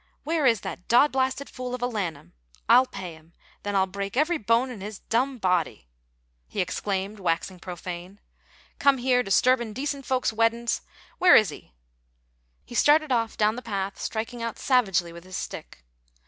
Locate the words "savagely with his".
14.57-15.37